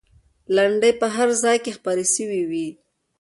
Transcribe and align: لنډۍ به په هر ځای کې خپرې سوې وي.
لنډۍ 0.55 0.91
به 0.93 0.97
په 1.01 1.07
هر 1.15 1.29
ځای 1.43 1.57
کې 1.63 1.71
خپرې 1.77 2.05
سوې 2.15 2.41
وي. 2.49 2.67